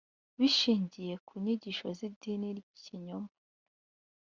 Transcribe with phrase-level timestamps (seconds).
[0.39, 3.31] bishingiye ku nyigisho z idini ry ikinyoma